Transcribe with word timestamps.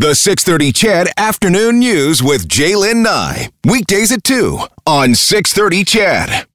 The 0.00 0.14
630 0.14 0.72
CHED 0.72 1.08
Afternoon 1.18 1.78
News 1.78 2.22
with 2.22 2.48
Jaylen 2.48 3.02
Nye. 3.02 3.50
Weekdays 3.66 4.10
at 4.10 4.24
2 4.24 4.58
on 4.86 5.14
630 5.14 5.84
CHED. 5.84 6.46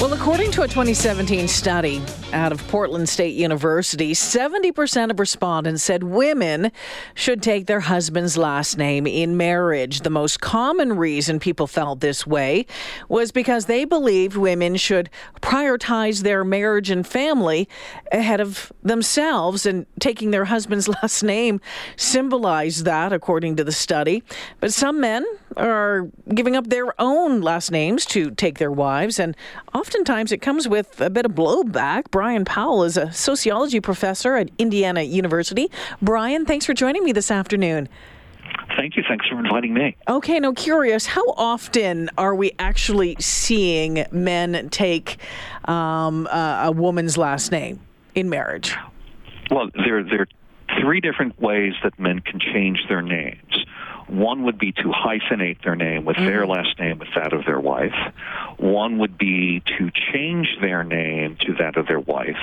Well, 0.00 0.12
according 0.12 0.50
to 0.50 0.62
a 0.62 0.66
2017 0.66 1.46
study 1.46 2.02
out 2.32 2.52
of 2.52 2.66
Portland 2.68 3.08
State 3.08 3.34
University, 3.34 4.12
70% 4.12 5.10
of 5.10 5.18
respondents 5.18 5.82
said 5.82 6.02
women 6.02 6.70
should 7.14 7.42
take 7.42 7.66
their 7.66 7.80
husband's 7.80 8.36
last 8.36 8.78
name 8.78 9.06
in 9.06 9.36
marriage. 9.36 10.00
The 10.00 10.10
most 10.10 10.40
common 10.40 10.96
reason 10.96 11.40
people 11.40 11.66
felt 11.66 12.00
this 12.00 12.26
way 12.26 12.66
was 13.08 13.32
because 13.32 13.66
they 13.66 13.84
believed 13.84 14.36
women 14.36 14.76
should 14.76 15.10
prioritize 15.40 16.22
their 16.22 16.44
marriage 16.44 16.90
and 16.90 17.06
family 17.06 17.68
ahead 18.12 18.40
of 18.40 18.72
themselves, 18.82 19.66
and 19.66 19.86
taking 19.98 20.30
their 20.30 20.46
husband's 20.46 20.88
last 21.02 21.22
name 21.22 21.60
symbolized 21.96 22.84
that, 22.84 23.12
according 23.12 23.56
to 23.56 23.64
the 23.64 23.72
study. 23.72 24.22
But 24.60 24.72
some 24.72 25.00
men 25.00 25.24
are 25.56 26.08
giving 26.34 26.56
up 26.56 26.68
their 26.68 26.98
own 27.00 27.40
last 27.40 27.70
names 27.70 28.06
to 28.06 28.30
take 28.30 28.58
their 28.58 28.70
wives, 28.70 29.18
and 29.18 29.36
oftentimes 29.74 30.32
it 30.32 30.38
comes 30.38 30.68
with 30.68 31.00
a 31.00 31.10
bit 31.10 31.26
of 31.26 31.32
blowback. 31.32 32.10
Brian 32.20 32.44
Powell 32.44 32.84
is 32.84 32.98
a 32.98 33.10
sociology 33.14 33.80
professor 33.80 34.36
at 34.36 34.50
Indiana 34.58 35.00
University. 35.00 35.70
Brian, 36.02 36.44
thanks 36.44 36.66
for 36.66 36.74
joining 36.74 37.02
me 37.02 37.12
this 37.12 37.30
afternoon. 37.30 37.88
Thank 38.76 38.94
you. 38.98 39.02
Thanks 39.08 39.26
for 39.26 39.38
inviting 39.38 39.72
me. 39.72 39.96
Okay, 40.06 40.38
now 40.38 40.52
curious, 40.52 41.06
how 41.06 41.26
often 41.38 42.10
are 42.18 42.34
we 42.34 42.52
actually 42.58 43.16
seeing 43.20 44.04
men 44.12 44.68
take 44.68 45.16
um, 45.64 46.26
a, 46.26 46.64
a 46.64 46.72
woman's 46.72 47.16
last 47.16 47.52
name 47.52 47.80
in 48.14 48.28
marriage? 48.28 48.76
Well, 49.50 49.70
there, 49.86 50.04
there 50.04 50.20
are 50.20 50.78
three 50.78 51.00
different 51.00 51.40
ways 51.40 51.72
that 51.82 51.98
men 51.98 52.20
can 52.20 52.38
change 52.38 52.80
their 52.86 53.00
names. 53.00 53.59
One 54.10 54.44
would 54.44 54.58
be 54.58 54.72
to 54.72 54.92
hyphenate 54.92 55.62
their 55.62 55.76
name 55.76 56.04
with 56.04 56.16
their 56.16 56.42
mm-hmm. 56.42 56.50
last 56.50 56.78
name 56.78 56.98
with 56.98 57.08
that 57.14 57.32
of 57.32 57.44
their 57.44 57.60
wife. 57.60 57.94
One 58.58 58.98
would 58.98 59.16
be 59.16 59.62
to 59.78 59.90
change 60.12 60.48
their 60.60 60.82
name 60.82 61.36
to 61.46 61.54
that 61.60 61.76
of 61.76 61.86
their 61.86 62.00
wife. 62.00 62.38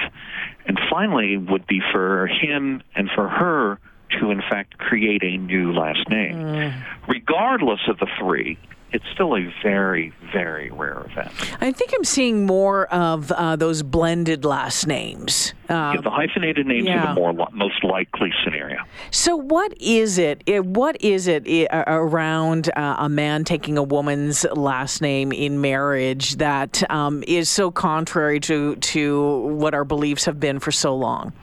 And 0.65 0.79
finally 0.89 1.37
would 1.37 1.67
be 1.67 1.81
for 1.91 2.27
him 2.27 2.81
and 2.95 3.09
for 3.13 3.27
her 3.27 3.79
to 4.19 4.31
in 4.31 4.39
fact 4.39 4.77
create 4.77 5.23
a 5.23 5.37
new 5.37 5.73
last 5.73 6.09
name. 6.09 6.35
Mm. 6.35 6.83
Regardless 7.07 7.81
of 7.89 7.99
the 7.99 8.07
three, 8.17 8.57
it's 8.93 9.05
still 9.13 9.35
a 9.35 9.53
very, 9.61 10.13
very 10.31 10.71
rare 10.71 11.01
event. 11.01 11.29
I 11.61 11.71
think 11.71 11.91
I'm 11.93 12.05
seeing 12.05 12.45
more 12.45 12.87
of 12.87 13.31
uh, 13.31 13.57
those 13.57 13.83
blended 13.83 14.45
last 14.45 14.87
names. 14.87 15.53
Um, 15.67 15.99
the 16.01 16.09
hyphenated 16.09 16.65
names 16.65 16.87
yeah. 16.87 17.03
are 17.03 17.15
the 17.15 17.19
more 17.19 17.33
li- 17.33 17.45
most 17.51 17.83
likely 17.83 18.31
scenario. 18.43 18.79
So, 19.11 19.35
what 19.35 19.73
is 19.81 20.17
it? 20.17 20.43
what 20.65 21.01
is 21.01 21.27
it 21.27 21.45
around 21.71 22.69
uh, 22.77 22.95
a 22.99 23.09
man 23.09 23.43
taking 23.43 23.77
a 23.77 23.83
woman's 23.83 24.45
last 24.45 25.01
name 25.01 25.33
in 25.33 25.59
marriage 25.59 26.37
that 26.37 26.89
um, 26.89 27.23
is 27.27 27.49
so 27.49 27.71
contrary 27.71 28.39
to 28.41 28.75
to 28.77 29.39
what 29.47 29.73
our 29.73 29.83
beliefs 29.83 30.23
have 30.25 30.39
been 30.39 30.59
for 30.59 30.71
so 30.71 30.95
long? 30.95 31.33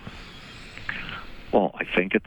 Well, 1.52 1.72
I 1.74 1.84
think 1.94 2.14
it's 2.14 2.26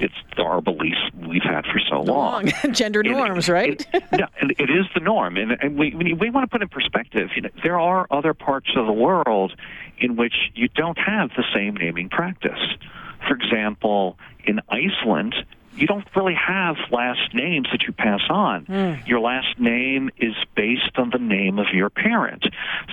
it's 0.00 0.14
our 0.38 0.60
beliefs 0.60 0.98
we've 1.28 1.42
had 1.42 1.64
for 1.66 1.80
so 1.90 2.00
long. 2.02 2.50
Gender 2.72 3.00
And 3.00 3.10
norms, 3.12 3.48
it- 3.48 3.52
right? 3.52 3.86
It, 3.92 4.04
yeah, 4.18 4.26
it 4.40 4.70
is 4.70 4.86
the 4.94 5.00
norm, 5.00 5.36
and, 5.36 5.52
and 5.52 5.76
we 5.78 5.94
we, 5.94 6.12
we 6.14 6.30
want 6.30 6.44
to 6.44 6.48
put 6.50 6.62
in 6.62 6.68
perspective. 6.68 7.30
You 7.36 7.42
know, 7.42 7.48
there 7.62 7.78
are 7.78 8.06
other 8.10 8.34
parts 8.34 8.68
of 8.76 8.86
the 8.86 8.92
world 8.92 9.52
in 9.98 10.16
which 10.16 10.34
you 10.54 10.68
don't 10.68 10.98
have 10.98 11.30
the 11.36 11.44
same 11.54 11.74
naming 11.74 12.08
practice. 12.08 12.58
For 13.26 13.34
example, 13.34 14.16
in 14.44 14.60
Iceland, 14.68 15.34
you 15.78 15.86
don't 15.86 16.04
really 16.16 16.34
have 16.34 16.76
last 16.90 17.34
names 17.34 17.68
that 17.72 17.82
you 17.82 17.92
pass 17.92 18.20
on. 18.28 18.64
Hmm. 18.66 18.94
Your 19.06 19.20
last 19.20 19.58
name 19.58 20.10
is 20.18 20.34
based 20.56 20.96
on 20.96 21.10
the 21.10 21.18
name 21.18 21.58
of 21.58 21.66
your 21.72 21.90
parent. 21.90 22.44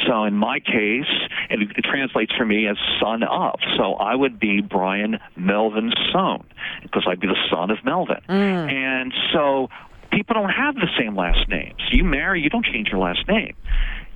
So 0.06 0.24
in 0.24 0.36
my 0.36 0.60
case, 0.60 1.10
it, 1.50 1.60
it 1.78 1.84
translates 1.84 2.34
for 2.36 2.46
me 2.46 2.68
as 2.68 2.78
son 3.02 3.24
of. 3.24 3.60
So 3.78 3.94
I 3.94 4.16
would 4.16 4.40
be 4.40 4.62
Brian 4.62 5.20
Melvin 5.36 5.92
Sohn 6.12 6.46
because 6.84 7.06
I'd 7.08 7.20
be 7.20 7.28
the 7.28 7.48
son 7.50 7.72
of 7.72 7.84
Melvin. 7.84 8.22
Hmm. 8.28 8.34
And 8.34 9.14
so 9.34 9.70
people 10.12 10.36
don't 10.36 10.50
have 10.50 10.76
the 10.76 10.90
same 10.98 11.16
last 11.16 11.48
names. 11.50 11.82
You 11.92 12.04
marry, 12.04 12.42
you 12.42 12.50
don't 12.50 12.66
change 12.66 12.90
your 12.90 13.00
last 13.00 13.28
name. 13.28 13.56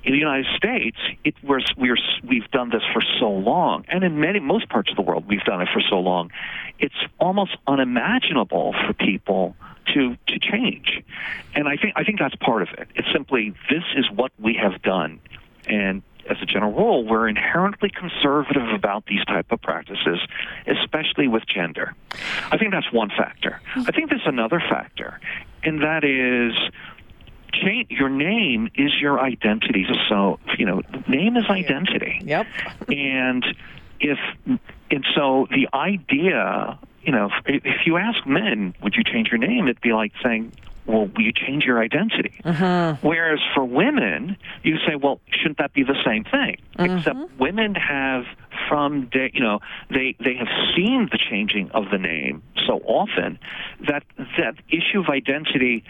In 0.02 0.12
the 0.12 0.18
United 0.18 0.46
States, 0.56 0.96
it, 1.24 1.34
we're, 1.42 1.60
we're, 1.76 1.98
we've 2.26 2.50
done 2.50 2.70
this 2.70 2.82
for 2.92 3.02
so 3.18 3.30
long, 3.30 3.84
and 3.88 4.02
in 4.02 4.18
many 4.18 4.40
most 4.40 4.68
parts 4.68 4.90
of 4.90 4.96
the 4.96 5.02
world, 5.02 5.26
we've 5.28 5.44
done 5.44 5.60
it 5.60 5.68
for 5.72 5.82
so 5.88 5.96
long. 6.00 6.30
It's 6.78 6.94
almost 7.18 7.56
unimaginable 7.66 8.74
for 8.86 8.94
people 8.94 9.56
to 9.94 10.16
to 10.28 10.38
change, 10.38 11.02
and 11.54 11.68
I 11.68 11.76
think 11.76 11.94
I 11.96 12.04
think 12.04 12.18
that's 12.18 12.36
part 12.36 12.62
of 12.62 12.68
it. 12.78 12.88
It's 12.94 13.08
simply 13.12 13.54
this 13.68 13.84
is 13.96 14.10
what 14.10 14.32
we 14.38 14.54
have 14.54 14.80
done, 14.82 15.20
and 15.66 16.02
as 16.28 16.36
a 16.40 16.46
general 16.46 16.72
rule, 16.72 17.04
we're 17.04 17.28
inherently 17.28 17.90
conservative 17.90 18.68
about 18.74 19.06
these 19.06 19.24
type 19.24 19.50
of 19.50 19.60
practices, 19.60 20.20
especially 20.66 21.28
with 21.28 21.46
gender. 21.46 21.94
I 22.52 22.56
think 22.56 22.72
that's 22.72 22.92
one 22.92 23.10
factor. 23.10 23.60
I 23.76 23.90
think 23.90 24.10
there's 24.10 24.26
another 24.26 24.60
factor, 24.60 25.20
and 25.62 25.82
that 25.82 26.04
is 26.04 26.54
change 27.52 27.90
your 27.90 28.08
name 28.08 28.68
is 28.74 28.92
your 29.00 29.20
identity. 29.20 29.86
So 30.08 30.38
you 30.58 30.66
know, 30.66 30.82
name 31.08 31.36
is 31.36 31.44
identity. 31.48 32.20
Yep. 32.22 32.46
And 32.88 33.44
if 34.00 34.18
and 34.90 35.06
so 35.14 35.46
the 35.50 35.68
idea, 35.74 36.78
you 37.02 37.12
know, 37.12 37.30
if, 37.46 37.64
if 37.64 37.86
you 37.86 37.96
ask 37.96 38.26
men, 38.26 38.74
would 38.82 38.94
you 38.94 39.04
change 39.04 39.28
your 39.28 39.38
name? 39.38 39.68
It'd 39.68 39.80
be 39.80 39.92
like 39.92 40.12
saying. 40.22 40.52
Well, 40.86 41.06
will 41.06 41.22
you 41.22 41.30
change 41.30 41.64
your 41.64 41.80
identity? 41.80 42.40
Mm-hmm. 42.42 43.06
Whereas 43.06 43.38
for 43.54 43.64
women, 43.64 44.36
you 44.64 44.76
say, 44.78 44.96
well, 44.96 45.20
shouldn't 45.30 45.58
that 45.58 45.72
be 45.72 45.84
the 45.84 45.94
same 46.04 46.24
thing? 46.24 46.56
Mm-hmm. 46.78 46.96
Except 46.96 47.38
women 47.38 47.76
have 47.76 48.24
from 48.68 49.06
day, 49.06 49.30
you 49.32 49.40
know, 49.40 49.60
they 49.90 50.16
they 50.18 50.34
have 50.34 50.48
seen 50.74 51.08
the 51.12 51.18
changing 51.18 51.70
of 51.72 51.90
the 51.90 51.98
name 51.98 52.42
so 52.66 52.78
often 52.86 53.38
that 53.86 54.02
that 54.38 54.54
issue 54.68 55.00
of 55.00 55.08
identity 55.08 55.84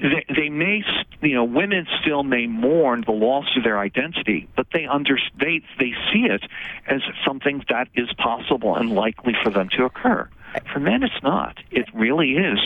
they, 0.00 0.24
they 0.34 0.48
may, 0.48 0.82
you 1.22 1.34
know, 1.34 1.44
women 1.44 1.86
still 2.00 2.22
may 2.22 2.46
mourn 2.46 3.02
the 3.06 3.12
loss 3.12 3.46
of 3.56 3.64
their 3.64 3.78
identity, 3.78 4.48
but 4.56 4.66
they 4.72 4.86
under 4.86 5.18
they 5.38 5.62
they 5.78 5.92
see 6.12 6.24
it 6.24 6.42
as 6.86 7.00
something 7.24 7.64
that 7.68 7.88
is 7.94 8.12
possible 8.14 8.74
and 8.76 8.92
likely 8.92 9.34
for 9.42 9.50
them 9.50 9.68
to 9.76 9.84
occur. 9.84 10.28
For 10.72 10.80
men, 10.80 11.02
it's 11.02 11.22
not. 11.22 11.58
It 11.70 11.86
really 11.94 12.32
is. 12.32 12.58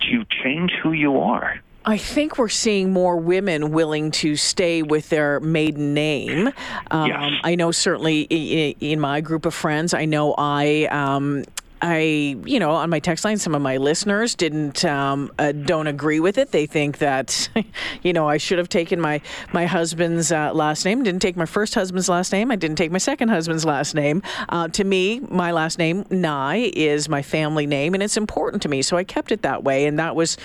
Do 0.00 0.08
you 0.08 0.24
change 0.42 0.72
who 0.82 0.92
you 0.92 1.18
are. 1.18 1.60
I 1.84 1.96
think 1.96 2.38
we're 2.38 2.48
seeing 2.48 2.92
more 2.92 3.16
women 3.16 3.72
willing 3.72 4.12
to 4.12 4.36
stay 4.36 4.82
with 4.82 5.08
their 5.08 5.40
maiden 5.40 5.94
name. 5.94 6.50
Um, 6.90 7.08
Yes. 7.08 7.40
I 7.42 7.56
know 7.56 7.72
certainly 7.72 8.22
in, 8.22 8.74
in 8.80 9.00
my 9.00 9.20
group 9.20 9.46
of 9.46 9.54
friends, 9.54 9.92
I 9.92 10.04
know 10.04 10.34
I. 10.38 10.86
Um, 10.86 11.44
I, 11.82 12.36
you 12.44 12.60
know, 12.60 12.70
on 12.70 12.90
my 12.90 13.00
text 13.00 13.24
line, 13.24 13.38
some 13.38 13.56
of 13.56 13.60
my 13.60 13.76
listeners 13.76 14.36
didn't, 14.36 14.84
um, 14.84 15.32
uh, 15.38 15.50
don't 15.50 15.88
agree 15.88 16.20
with 16.20 16.38
it. 16.38 16.52
They 16.52 16.64
think 16.64 16.98
that, 16.98 17.48
you 18.02 18.12
know, 18.12 18.28
I 18.28 18.36
should 18.36 18.58
have 18.58 18.68
taken 18.68 19.00
my 19.00 19.20
my 19.52 19.66
husband's 19.66 20.30
uh, 20.30 20.52
last 20.54 20.84
name. 20.84 21.02
Didn't 21.02 21.22
take 21.22 21.36
my 21.36 21.44
first 21.44 21.74
husband's 21.74 22.08
last 22.08 22.32
name. 22.32 22.52
I 22.52 22.56
didn't 22.56 22.76
take 22.76 22.92
my 22.92 22.98
second 22.98 23.30
husband's 23.30 23.64
last 23.64 23.94
name. 23.94 24.22
Uh, 24.48 24.68
to 24.68 24.84
me, 24.84 25.20
my 25.28 25.50
last 25.50 25.78
name 25.78 26.04
Nye 26.10 26.70
is 26.74 27.08
my 27.08 27.20
family 27.20 27.66
name, 27.66 27.94
and 27.94 28.02
it's 28.02 28.16
important 28.16 28.62
to 28.62 28.68
me. 28.68 28.82
So 28.82 28.96
I 28.96 29.04
kept 29.04 29.32
it 29.32 29.42
that 29.42 29.64
way, 29.64 29.86
and 29.86 29.98
that 29.98 30.14
was 30.14 30.36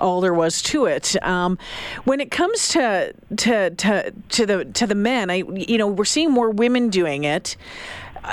all 0.00 0.20
there 0.20 0.34
was 0.34 0.62
to 0.62 0.86
it. 0.86 1.20
Um, 1.24 1.58
when 2.04 2.20
it 2.20 2.30
comes 2.30 2.68
to 2.68 3.12
to 3.36 3.70
to 3.70 4.12
to 4.28 4.46
the 4.46 4.64
to 4.66 4.86
the 4.86 4.94
men, 4.94 5.30
I, 5.30 5.42
you 5.54 5.78
know, 5.78 5.88
we're 5.88 6.04
seeing 6.04 6.30
more 6.30 6.50
women 6.50 6.88
doing 6.88 7.24
it. 7.24 7.56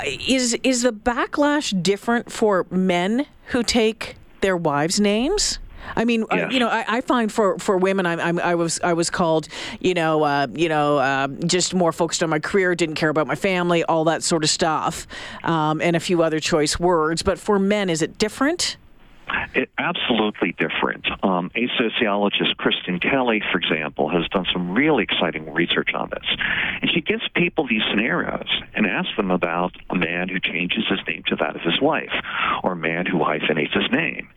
Is 0.04 0.54
is 0.62 0.82
the 0.82 0.92
backlash 0.92 1.82
different 1.82 2.32
for 2.32 2.66
men 2.70 3.26
who 3.46 3.62
take 3.62 4.16
their 4.40 4.56
wives' 4.56 5.00
names? 5.00 5.58
I 5.96 6.04
mean, 6.04 6.24
uh, 6.30 6.48
you 6.50 6.60
know, 6.60 6.68
I, 6.68 6.84
I 6.88 7.00
find 7.00 7.30
for, 7.30 7.58
for 7.58 7.76
women, 7.76 8.06
I'm, 8.06 8.20
I'm, 8.20 8.38
I 8.38 8.54
was 8.54 8.80
I 8.82 8.92
was 8.92 9.10
called, 9.10 9.48
you 9.80 9.94
know, 9.94 10.22
uh, 10.22 10.46
you 10.52 10.68
know, 10.68 10.98
uh, 10.98 11.26
just 11.26 11.74
more 11.74 11.92
focused 11.92 12.22
on 12.22 12.30
my 12.30 12.38
career, 12.38 12.74
didn't 12.74 12.94
care 12.94 13.08
about 13.08 13.26
my 13.26 13.34
family, 13.34 13.82
all 13.84 14.04
that 14.04 14.22
sort 14.22 14.44
of 14.44 14.50
stuff, 14.50 15.06
um, 15.42 15.80
and 15.80 15.96
a 15.96 16.00
few 16.00 16.22
other 16.22 16.40
choice 16.40 16.78
words. 16.78 17.22
But 17.22 17.38
for 17.38 17.58
men, 17.58 17.90
is 17.90 18.00
it 18.00 18.16
different? 18.18 18.76
It, 19.54 19.70
absolutely 19.78 20.52
different. 20.52 21.06
Um, 21.22 21.50
a 21.54 21.68
sociologist, 21.78 22.56
Kristen 22.56 23.00
Kelly, 23.00 23.42
for 23.52 23.58
example, 23.58 24.08
has 24.08 24.28
done 24.28 24.46
some 24.52 24.74
really 24.74 25.04
exciting 25.04 25.52
research 25.52 25.90
on 25.94 26.10
this. 26.10 26.24
And 26.80 26.90
she 26.92 27.00
gives 27.00 27.22
people 27.34 27.66
these 27.66 27.82
scenarios 27.90 28.48
and 28.74 28.86
asks 28.86 29.16
them 29.16 29.30
about 29.30 29.74
a 29.90 29.94
man 29.94 30.28
who 30.28 30.40
changes 30.40 30.84
his 30.88 31.00
name 31.06 31.22
to 31.28 31.36
that 31.36 31.56
of 31.56 31.62
his 31.62 31.80
wife 31.80 32.12
or 32.62 32.72
a 32.72 32.76
man 32.76 33.06
who 33.06 33.22
hyphenates 33.22 33.74
his 33.74 33.90
name. 33.90 34.28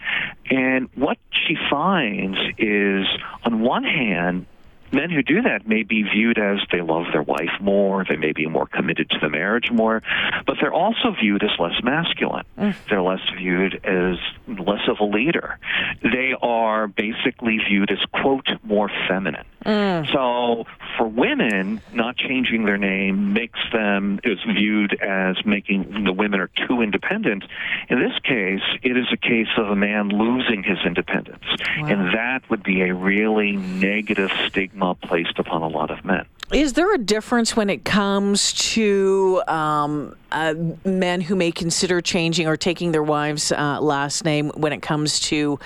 And 0.50 0.90
what 0.96 1.18
she 1.32 1.56
finds 1.70 2.38
is, 2.58 3.06
on 3.44 3.62
one 3.62 3.84
hand, 3.84 4.46
men 4.92 5.10
who 5.10 5.24
do 5.24 5.42
that 5.42 5.68
may 5.68 5.84
be 5.84 6.04
viewed 6.04 6.38
as 6.38 6.60
they 6.72 6.82
love 6.82 7.06
their 7.12 7.24
wife 7.24 7.52
more, 7.60 8.06
they 8.08 8.16
may 8.16 8.32
be 8.32 8.48
more 8.48 8.68
committed 8.68 9.10
to 9.10 9.20
the 9.20 9.30
marriage 9.30 9.72
more, 9.72 10.02
but 10.46 10.58
they're 10.62 10.74
also 10.74 11.14
viewed 11.20 11.44
as 11.44 11.52
less 11.60 11.82
masculine. 11.84 12.46
Mm. 12.58 12.76
They're 12.90 13.02
less 13.02 13.22
viewed 13.38 13.82
as 13.84 14.18
less 14.48 14.88
of 14.88 15.00
a 15.00 15.06
leader. 15.06 15.58
They 16.02 16.34
are 16.42 16.88
basically 16.88 17.58
viewed 17.68 17.92
as, 17.92 18.00
quote, 18.12 18.48
more 18.64 18.90
feminine. 19.08 19.46
Mm. 19.66 20.12
So 20.14 20.66
for 20.98 21.08
women, 21.08 21.82
not 21.92 22.18
changing 22.18 22.66
their 22.66 22.78
name 22.78 23.34
makes 23.34 23.60
them 23.74 24.20
is 24.24 24.38
viewed 24.48 24.94
as 25.02 25.44
making 25.46 26.04
the 26.04 26.14
women 26.14 26.40
are 26.40 26.52
too 26.68 26.82
independent. 26.82 27.44
In 27.90 28.00
this 28.00 28.18
case, 28.24 28.62
it 28.84 28.96
is 28.96 29.08
a 29.12 29.18
case 29.18 29.48
of 29.58 29.70
a 29.70 29.76
man 29.76 30.10
losing 30.10 30.64
his 30.64 30.78
independence, 30.86 31.44
wow. 31.80 31.88
and 31.88 32.14
that 32.14 32.48
would 32.50 32.64
be 32.64 32.82
a 32.84 32.94
really 32.94 33.54
negative 33.54 34.32
stigma 34.48 34.75
placed 35.02 35.40
upon 35.40 35.62
a 35.62 35.68
lot 35.68 35.92
of 35.92 36.04
men. 36.06 36.26
Is 36.54 36.74
there 36.74 36.94
a 36.94 36.98
difference 37.00 37.56
when 37.56 37.72
it 37.72 37.86
comes 37.86 38.54
to 38.74 39.42
um, 39.48 40.16
uh, 40.32 40.54
men 40.84 41.22
who 41.22 41.36
may 41.36 41.52
consider 41.52 42.02
changing 42.02 42.46
or 42.48 42.56
taking 42.56 42.92
their 42.92 43.02
wife's 43.02 43.52
uh, 43.52 43.82
last 43.82 44.24
name 44.26 44.52
when 44.56 44.72
it 44.72 44.84
comes 44.84 45.20
to 45.22 45.60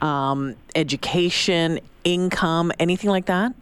um, 0.00 0.54
education, 0.76 1.80
income, 2.04 2.70
anything 2.78 3.10
like 3.10 3.26
that? 3.26 3.54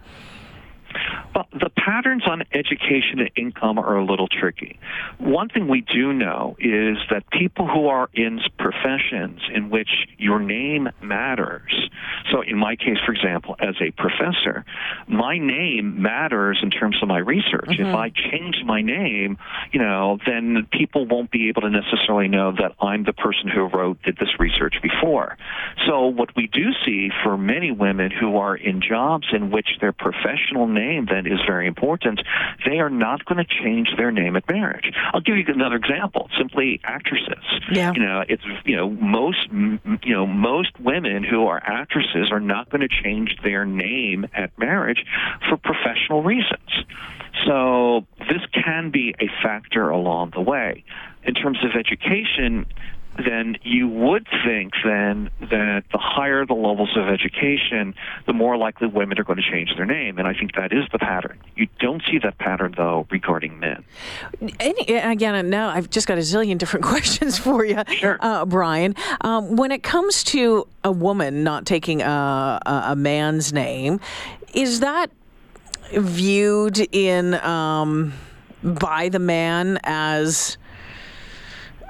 Well, 1.39 1.47
the 1.53 1.71
patterns 1.71 2.25
on 2.27 2.43
education 2.53 3.21
and 3.21 3.31
income 3.37 3.79
are 3.79 3.97
a 3.97 4.05
little 4.05 4.27
tricky. 4.27 4.77
One 5.19 5.49
thing 5.49 5.69
we 5.69 5.83
do 5.83 6.13
know 6.13 6.57
is 6.59 6.97
that 7.13 7.31
people 7.31 7.69
who 7.69 7.87
are 7.87 8.11
in 8.13 8.41
professions 8.59 9.41
in 9.55 9.71
which 9.71 10.09
your 10.17 10.41
name 10.41 10.89
matters, 11.01 11.91
so 12.33 12.43
in 12.43 12.59
my 12.59 12.75
case, 12.75 12.99
for 13.07 13.13
example, 13.13 13.55
as 13.61 13.77
a 13.81 13.93
professor, 13.93 14.65
my 15.07 15.39
name 15.39 16.03
matters 16.03 16.59
in 16.61 16.71
terms 16.71 16.97
of 17.03 17.09
my 17.09 17.19
research. 17.19 17.69
Mm-hmm. 17.69 17.87
If 17.87 17.95
I 17.95 18.11
change 18.11 18.57
my 18.65 18.83
name, 18.83 19.39
you 19.73 19.81
know, 19.81 20.19
then 20.27 20.67
people 20.73 21.07
won't 21.07 21.31
be 21.31 21.49
able 21.49 21.63
to 21.63 21.71
necessarily 21.71 22.27
know 22.27 22.51
that 22.53 22.75
I'm 22.81 23.05
the 23.05 23.13
person 23.13 23.49
who 23.49 23.63
wrote, 23.63 24.03
did 24.03 24.17
this 24.17 24.41
research 24.41 24.75
before. 24.83 25.39
So 25.87 26.07
what 26.07 26.35
we 26.35 26.49
do 26.49 26.73
see 26.85 27.11
for 27.23 27.39
many 27.39 27.71
women 27.71 28.11
who 28.11 28.39
are 28.39 28.57
in 28.57 28.83
jobs 28.83 29.29
in 29.33 29.51
which 29.51 29.69
their 29.81 29.93
professional 29.93 30.67
name 30.67 31.07
then 31.09 31.28
is 31.33 31.39
very 31.47 31.67
important, 31.67 32.21
they 32.67 32.79
are 32.79 32.91
not 32.91 33.25
going 33.25 33.39
to 33.39 33.63
change 33.63 33.91
their 33.97 34.11
name 34.11 34.37
at 34.37 34.49
marriage. 34.49 34.93
I'll 35.13 35.21
give 35.21 35.37
you 35.37 35.45
another 35.49 35.77
example. 35.77 36.29
Simply 36.37 36.81
actresses. 36.85 37.45
Yeah. 37.71 37.93
You 37.95 38.01
know, 38.01 38.25
it's 38.29 38.43
you 38.65 38.77
know 38.77 38.91
most 38.91 39.49
you 39.51 40.15
know 40.15 40.27
most 40.27 40.79
women 40.81 41.25
who 41.25 41.47
are 41.47 41.63
actresses 41.63 42.31
are 42.31 42.41
not 42.41 42.71
going 42.71 42.81
to 42.81 42.89
change 42.89 43.37
their 43.43 43.65
name 43.65 44.27
at 44.35 44.57
marriage 44.59 45.05
for 45.49 45.57
professional 45.57 46.23
reasons. 46.23 46.85
So 47.47 48.07
this 48.19 48.43
can 48.53 48.91
be 48.91 49.15
a 49.21 49.29
factor 49.43 49.91
along 49.91 50.33
the 50.35 50.41
way. 50.41 50.85
In 51.25 51.35
terms 51.35 51.59
of 51.63 51.71
education, 51.79 52.67
then 53.25 53.57
you 53.63 53.89
would 53.89 54.27
think 54.45 54.73
then 54.85 55.31
that 55.41 55.85
the 55.93 55.99
higher 55.99 56.47
the 56.47 56.55
levels 56.55 56.97
of 56.97 57.09
education, 57.09 57.95
the 58.27 58.33
more 58.33 58.57
likely 58.57 58.87
women 58.87 59.19
are 59.19 59.25
going 59.25 59.39
to 59.39 59.51
change 59.51 59.75
their 59.77 59.87
name. 59.87 60.19
And 60.19 60.29
I 60.29 60.35
think 60.35 60.55
that 60.55 60.73
is 60.73 60.85
the 60.93 60.99
pattern. 60.99 61.39
You 61.57 61.67
don't 61.81 62.03
see 62.09 62.19
that 62.19 62.39
pattern, 62.39 62.75
though, 62.77 63.07
regarding 63.11 63.59
men. 63.59 63.85
Any, 64.61 64.97
again, 64.97 65.51
now 65.51 65.69
I've 65.69 65.91
just 65.91 66.07
got 66.07 66.19
a 66.19 66.23
zillion 66.23 66.59
different 66.59 66.85
questions 66.87 67.39
for 67.39 67.65
you, 67.65 67.83
sure. 67.89 68.19
uh, 68.21 68.45
Brian. 68.45 68.95
Um, 69.23 69.57
when 69.57 69.73
it 69.73 69.83
comes 69.83 70.23
to 70.25 70.67
a 70.85 70.93
woman 70.93 71.43
not 71.43 71.67
taking 71.67 72.03
a, 72.03 72.61
a 72.65 72.97
man's 72.97 73.53
name, 73.53 74.01
is 74.55 74.81
that 74.81 75.11
viewed 75.93 76.79
in 76.95 77.35
um, 77.35 78.13
by 78.63 79.09
the 79.09 79.19
man 79.19 79.79
as 79.85 80.59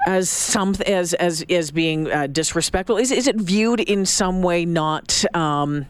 as 0.07 0.29
some 0.29 0.75
as 0.85 1.13
as 1.15 1.43
as 1.49 1.71
being 1.71 2.11
uh, 2.11 2.27
disrespectful? 2.27 2.97
Is 2.97 3.11
is 3.11 3.27
it 3.27 3.35
viewed 3.35 3.79
in 3.79 4.05
some 4.05 4.41
way 4.41 4.65
not? 4.65 5.23
Um, 5.35 5.85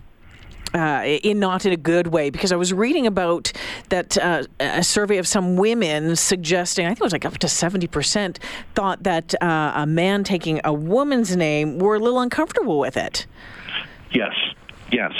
uh, 0.73 1.03
in 1.23 1.39
not 1.39 1.65
in 1.65 1.73
a 1.73 1.77
good 1.77 2.07
way 2.07 2.29
because 2.29 2.51
I 2.51 2.55
was 2.55 2.71
reading 2.71 3.07
about 3.07 3.51
that 3.89 4.17
uh, 4.17 4.43
a 4.59 4.83
survey 4.83 5.17
of 5.17 5.27
some 5.27 5.55
women 5.55 6.15
suggesting 6.15 6.85
I 6.85 6.89
think 6.89 6.99
it 6.99 7.03
was 7.03 7.11
like 7.11 7.25
up 7.25 7.39
to 7.39 7.47
seventy 7.47 7.87
percent 7.87 8.39
thought 8.75 9.01
that 9.03 9.33
uh, 9.41 9.71
a 9.75 9.87
man 9.87 10.23
taking 10.23 10.61
a 10.63 10.71
woman's 10.73 11.35
name 11.35 11.79
were 11.79 11.95
a 11.95 11.99
little 11.99 12.19
uncomfortable 12.19 12.77
with 12.77 12.97
it. 12.97 13.25
Yes, 14.11 14.35
yes. 14.91 15.13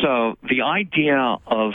So 0.00 0.36
the 0.48 0.62
idea 0.62 1.36
of 1.46 1.72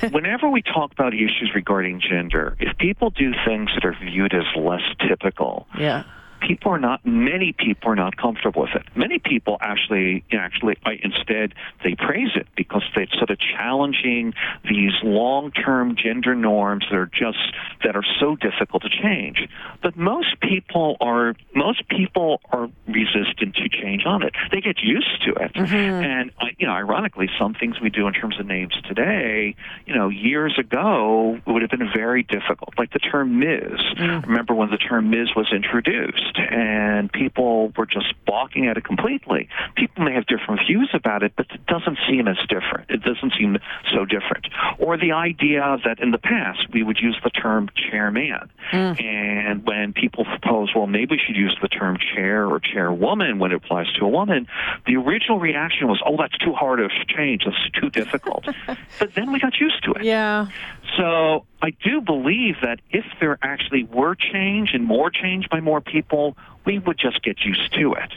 whenever 0.10 0.48
we 0.48 0.62
talk 0.62 0.92
about 0.92 1.14
issues 1.14 1.52
regarding 1.54 2.00
gender, 2.00 2.56
if 2.60 2.76
people 2.78 3.10
do 3.10 3.32
things 3.46 3.70
that 3.74 3.84
are 3.84 3.96
viewed 4.00 4.34
as 4.34 4.44
less 4.56 4.82
typical, 5.06 5.66
yeah 5.78 6.04
people 6.46 6.72
are 6.72 6.78
not 6.78 7.04
many 7.04 7.52
people 7.52 7.90
are 7.90 7.96
not 7.96 8.16
comfortable 8.16 8.62
with 8.62 8.74
it. 8.74 8.82
Many 8.96 9.18
people 9.18 9.56
actually 9.60 10.24
actually 10.32 10.76
instead 11.02 11.54
they 11.84 11.94
praise 11.94 12.30
it 12.34 12.48
because 12.56 12.82
it's 12.96 13.16
sort 13.16 13.30
of 13.30 13.38
challenging 13.38 14.34
these 14.68 14.92
long-term 15.02 15.96
gender 15.96 16.34
norms 16.34 16.84
that 16.90 16.96
are 16.96 17.10
just 17.12 17.54
that 17.84 17.96
are 17.96 18.04
so 18.20 18.36
difficult 18.36 18.82
to 18.82 18.88
change. 18.88 19.48
But 19.82 19.96
most 19.96 20.40
people 20.40 20.96
are 21.00 21.34
most 21.54 21.88
people 21.88 22.40
are 22.50 22.68
resistant 22.86 23.54
to 23.56 23.68
change 23.68 24.04
on 24.06 24.22
it. 24.22 24.34
They 24.50 24.60
get 24.60 24.78
used 24.82 25.22
to 25.24 25.32
it, 25.34 25.54
mm-hmm. 25.54 25.74
and 25.74 26.30
you 26.58 26.66
know, 26.66 26.72
ironically, 26.72 27.28
some 27.38 27.54
things 27.54 27.80
we 27.80 27.90
do 27.90 28.06
in 28.06 28.12
terms 28.12 28.38
of 28.38 28.46
names 28.46 28.74
today, 28.86 29.54
you 29.86 29.94
know, 29.94 30.08
years 30.08 30.58
ago 30.58 31.38
would 31.46 31.62
have 31.62 31.70
been 31.70 31.88
very 31.94 32.22
difficult. 32.22 32.74
Like 32.78 32.92
the 32.92 32.98
term 32.98 33.38
Ms. 33.38 33.80
Mm. 33.98 34.26
Remember 34.26 34.54
when 34.54 34.70
the 34.70 34.78
term 34.78 35.10
Ms. 35.10 35.28
was 35.36 35.52
introduced? 35.52 36.31
And 36.38 37.12
people 37.12 37.72
were 37.76 37.86
just 37.86 38.14
balking 38.26 38.66
at 38.66 38.76
it 38.76 38.84
completely. 38.84 39.48
People 39.76 40.04
may 40.04 40.14
have 40.14 40.26
different 40.26 40.60
views 40.66 40.90
about 40.94 41.22
it, 41.22 41.32
but 41.36 41.46
it 41.50 41.66
doesn't 41.66 41.98
seem 42.08 42.28
as 42.28 42.38
different. 42.48 42.90
It 42.90 43.02
doesn't 43.02 43.34
seem 43.38 43.58
so 43.92 44.04
different. 44.04 44.48
Or 44.78 44.96
the 44.96 45.12
idea 45.12 45.78
that 45.84 46.00
in 46.00 46.10
the 46.10 46.18
past 46.18 46.66
we 46.72 46.82
would 46.82 46.98
use 46.98 47.18
the 47.22 47.30
term 47.30 47.68
chairman, 47.74 48.50
mm. 48.72 49.02
and 49.02 49.64
when 49.66 49.92
people 49.92 50.24
propose, 50.24 50.70
well, 50.74 50.86
maybe 50.86 51.12
we 51.12 51.20
should 51.24 51.36
use 51.36 51.56
the 51.60 51.68
term 51.68 51.98
chair 51.98 52.46
or 52.46 52.60
chairwoman 52.60 53.38
when 53.38 53.52
it 53.52 53.56
applies 53.56 53.92
to 53.98 54.04
a 54.04 54.08
woman, 54.08 54.46
the 54.86 54.96
original 54.96 55.38
reaction 55.38 55.88
was, 55.88 56.00
oh, 56.06 56.16
that's 56.16 56.36
too 56.38 56.52
hard 56.52 56.78
to 56.78 56.88
change. 57.06 57.44
That's 57.44 57.70
too 57.80 57.90
difficult. 57.90 58.46
but 58.98 59.14
then 59.14 59.32
we 59.32 59.40
got 59.40 59.58
used 59.60 59.82
to 59.84 59.92
it. 59.92 60.04
Yeah. 60.04 60.48
So 60.96 61.46
I 61.62 61.70
do 61.70 62.00
believe 62.00 62.56
that 62.62 62.80
if 62.90 63.04
there 63.20 63.38
actually 63.42 63.84
were 63.84 64.14
change 64.14 64.70
and 64.74 64.84
more 64.84 65.10
change 65.10 65.48
by 65.48 65.60
more 65.60 65.80
people, 65.80 66.36
we 66.64 66.78
would 66.78 66.98
just 66.98 67.22
get 67.22 67.40
used 67.44 67.72
to 67.74 67.94
it. 67.94 68.12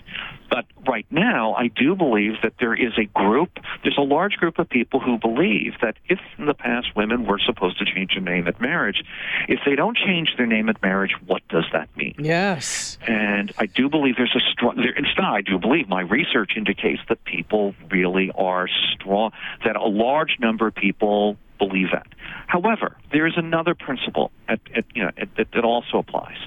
But 0.50 0.66
right 0.88 1.06
now, 1.10 1.54
I 1.56 1.68
do 1.68 1.96
believe 1.96 2.34
that 2.44 2.54
there 2.60 2.76
is 2.76 2.94
a 2.98 3.06
group, 3.06 3.58
there's 3.84 3.98
a 3.98 4.04
large 4.04 4.34
group 4.34 4.60
of 4.60 4.70
people 4.70 5.00
who 5.00 5.18
believe 5.18 5.74
that 5.82 5.98
if 6.08 6.20
in 6.38 6.46
the 6.46 6.54
past 6.54 6.96
women 6.96 7.26
were 7.26 7.40
supposed 7.40 7.80
to 7.80 7.86
change 7.86 8.14
their 8.14 8.22
name 8.22 8.48
at 8.48 8.62
marriage, 8.62 9.04
if 9.48 9.60
they 9.66 9.76
don't 9.76 9.98
change 9.98 10.36
their 10.38 10.46
name 10.46 10.70
at 10.70 10.82
marriage, 10.82 11.16
what 11.26 11.48
does 11.50 11.66
that 11.74 11.90
mean? 11.98 12.16
Yes. 12.20 12.98
And 13.08 13.52
I 13.58 13.66
do 13.66 13.90
believe 13.90 14.16
there's 14.18 14.36
a 14.36 14.52
strong, 14.52 14.76
there, 14.76 14.96
instead, 14.96 15.26
I 15.26 15.42
do 15.42 15.58
believe 15.58 15.90
my 15.90 16.02
research 16.02 16.52
indicates 16.56 17.02
that 17.10 17.24
people 17.24 17.74
really 17.90 18.32
are 18.36 18.68
strong, 18.94 19.32
that 19.66 19.76
a 19.76 19.88
large 19.88 20.38
number 20.40 20.68
of 20.68 20.76
people 20.76 21.38
believe 21.58 21.88
that. 21.92 22.08
However, 22.48 22.96
there 23.12 23.28
is 23.28 23.34
another 23.38 23.76
principle 23.76 24.32
at, 24.48 24.60
at, 24.76 24.86
you 24.94 25.04
know, 25.04 25.12
that, 25.38 25.52
that 25.52 25.64
also 25.64 25.98
applies, 26.00 26.38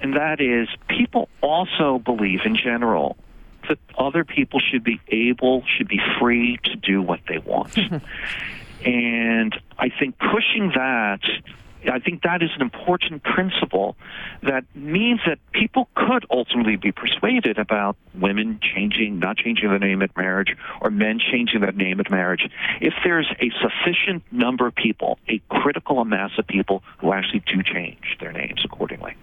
and 0.00 0.14
that 0.14 0.40
is 0.40 0.68
people 0.88 1.28
also 1.40 1.98
believe 1.98 2.40
in 2.44 2.56
general 2.56 3.16
that 3.68 3.78
other 3.98 4.24
people 4.24 4.60
should 4.60 4.82
be 4.82 5.00
able, 5.08 5.62
should 5.76 5.88
be 5.88 6.00
free 6.18 6.58
to 6.64 6.76
do 6.76 7.02
what 7.02 7.20
they 7.28 7.38
want. 7.38 7.76
and 8.84 9.54
I 9.78 9.90
think 9.90 10.16
pushing 10.18 10.72
that 10.74 11.20
I 11.88 11.98
think 11.98 12.22
that 12.22 12.42
is 12.42 12.50
an 12.54 12.62
important 12.62 13.22
principle 13.22 13.96
that 14.42 14.64
means 14.74 15.20
that 15.26 15.38
people 15.52 15.88
could 15.94 16.26
ultimately 16.30 16.76
be 16.76 16.92
persuaded 16.92 17.58
about 17.58 17.96
women 18.14 18.60
changing, 18.62 19.18
not 19.18 19.36
changing 19.36 19.68
their 19.68 19.78
name 19.78 20.02
at 20.02 20.16
marriage, 20.16 20.56
or 20.80 20.90
men 20.90 21.18
changing 21.18 21.60
their 21.60 21.72
name 21.72 22.00
at 22.00 22.10
marriage, 22.10 22.48
if 22.80 22.94
there's 23.04 23.32
a 23.40 23.50
sufficient 23.60 24.22
number 24.32 24.66
of 24.66 24.74
people, 24.74 25.18
a 25.28 25.40
critical 25.48 26.04
mass 26.04 26.30
of 26.38 26.46
people 26.46 26.82
who 26.98 27.12
actually 27.12 27.40
do 27.40 27.62
change 27.62 28.16
their 28.20 28.32
names 28.32 28.62
accordingly. 28.64 29.14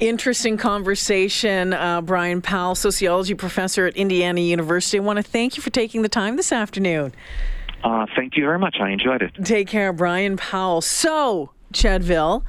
Interesting 0.00 0.56
conversation, 0.56 1.72
uh, 1.72 2.00
Brian 2.00 2.42
Powell, 2.42 2.74
sociology 2.74 3.34
professor 3.34 3.86
at 3.86 3.96
Indiana 3.96 4.40
University. 4.40 4.98
I 4.98 5.02
want 5.02 5.18
to 5.18 5.22
thank 5.22 5.56
you 5.56 5.62
for 5.62 5.70
taking 5.70 6.02
the 6.02 6.08
time 6.08 6.36
this 6.36 6.50
afternoon. 6.52 7.12
Uh, 7.84 8.06
thank 8.16 8.36
you 8.36 8.44
very 8.44 8.58
much. 8.58 8.76
I 8.80 8.90
enjoyed 8.90 9.22
it. 9.22 9.32
Take 9.44 9.68
care, 9.68 9.92
Brian 9.92 10.36
Powell. 10.36 10.80
So, 10.80 11.50
Chadville. 11.74 12.44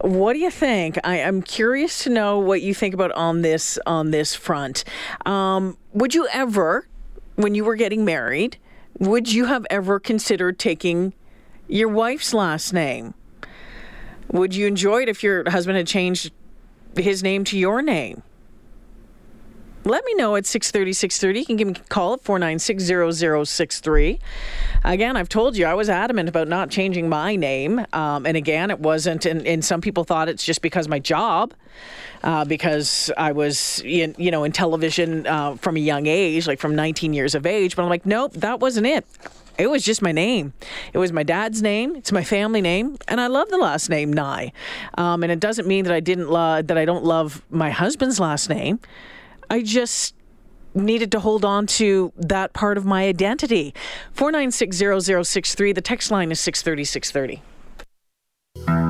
What 0.00 0.32
do 0.32 0.38
you 0.38 0.50
think? 0.50 0.98
I, 1.04 1.18
am 1.18 1.42
curious 1.42 2.04
to 2.04 2.10
know 2.10 2.38
what 2.38 2.62
you 2.62 2.72
think 2.72 2.94
about 2.94 3.12
on 3.12 3.42
this 3.42 3.78
on 3.84 4.12
this 4.12 4.34
front. 4.34 4.84
Um, 5.26 5.76
would 5.92 6.14
you 6.14 6.26
ever, 6.32 6.88
when 7.36 7.54
you 7.54 7.64
were 7.64 7.76
getting 7.76 8.04
married, 8.04 8.56
Would 8.98 9.32
you 9.32 9.46
have 9.46 9.66
ever 9.70 10.00
considered 10.00 10.58
taking 10.58 11.14
your 11.68 11.88
wife's 11.88 12.34
last 12.34 12.72
name? 12.72 13.14
Would 14.32 14.54
you 14.54 14.66
enjoy 14.66 15.02
it 15.02 15.08
if 15.08 15.22
your 15.22 15.48
husband 15.50 15.76
had 15.76 15.86
changed 15.86 16.32
his 16.96 17.22
name 17.22 17.44
to 17.44 17.58
your 17.58 17.82
name? 17.82 18.22
Let 19.90 20.04
me 20.04 20.14
know 20.14 20.36
at 20.36 20.46
630, 20.46 20.92
630. 20.92 21.40
You 21.40 21.46
can 21.46 21.56
give 21.56 21.66
me 21.66 21.74
a 21.74 21.88
call 21.88 22.14
at 22.14 22.20
496 22.20 23.88
Again, 24.84 25.16
I've 25.16 25.28
told 25.28 25.56
you 25.56 25.66
I 25.66 25.74
was 25.74 25.88
adamant 25.88 26.28
about 26.28 26.46
not 26.46 26.70
changing 26.70 27.08
my 27.08 27.34
name. 27.34 27.84
Um, 27.92 28.24
and 28.24 28.36
again, 28.36 28.70
it 28.70 28.78
wasn't, 28.78 29.26
and, 29.26 29.44
and, 29.44 29.64
some 29.64 29.80
people 29.80 30.04
thought 30.04 30.28
it's 30.28 30.44
just 30.44 30.62
because 30.62 30.86
my 30.86 31.00
job, 31.00 31.54
uh, 32.22 32.44
because 32.44 33.10
I 33.16 33.32
was, 33.32 33.82
in, 33.84 34.14
you 34.16 34.30
know, 34.30 34.44
in 34.44 34.52
television 34.52 35.26
uh, 35.26 35.56
from 35.56 35.76
a 35.76 35.80
young 35.80 36.06
age, 36.06 36.46
like 36.46 36.60
from 36.60 36.76
19 36.76 37.12
years 37.12 37.34
of 37.34 37.44
age. 37.44 37.74
But 37.74 37.82
I'm 37.82 37.88
like, 37.88 38.06
nope, 38.06 38.34
that 38.34 38.60
wasn't 38.60 38.86
it. 38.86 39.04
It 39.58 39.68
was 39.70 39.82
just 39.82 40.02
my 40.02 40.12
name. 40.12 40.52
It 40.92 40.98
was 40.98 41.12
my 41.12 41.24
dad's 41.24 41.62
name. 41.62 41.96
It's 41.96 42.12
my 42.12 42.22
family 42.22 42.60
name, 42.60 42.96
and 43.08 43.20
I 43.20 43.26
love 43.26 43.48
the 43.48 43.58
last 43.58 43.90
name 43.90 44.12
Nye. 44.12 44.52
Um, 44.96 45.24
and 45.24 45.32
it 45.32 45.40
doesn't 45.40 45.66
mean 45.66 45.84
that 45.84 45.92
I 45.92 45.98
didn't 45.98 46.30
love 46.30 46.68
that 46.68 46.78
I 46.78 46.84
don't 46.84 47.04
love 47.04 47.42
my 47.50 47.70
husband's 47.70 48.20
last 48.20 48.48
name. 48.48 48.78
I 49.50 49.62
just 49.62 50.14
needed 50.74 51.10
to 51.12 51.20
hold 51.20 51.44
on 51.44 51.66
to 51.66 52.12
that 52.16 52.52
part 52.52 52.78
of 52.78 52.86
my 52.86 53.06
identity. 53.06 53.74
4960063. 54.16 55.74
The 55.74 55.80
text 55.80 56.12
line 56.12 56.30
is 56.30 56.38
630 56.38 56.84
630. 56.84 58.89